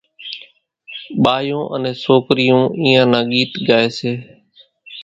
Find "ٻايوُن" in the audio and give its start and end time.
1.23-1.63